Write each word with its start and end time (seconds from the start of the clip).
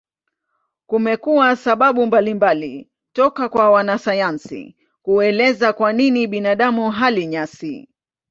Kumekuwa 0.85 1.55
sababu 1.55 2.05
mbalimbali 2.05 2.89
toka 3.13 3.49
kwa 3.49 3.71
wanasayansi 3.71 4.75
kuelezea 5.01 5.73
kwa 5.73 5.93
nini 5.93 6.27
binadamu 6.27 6.91
hali 6.91 7.27
nyasi. 7.27 7.89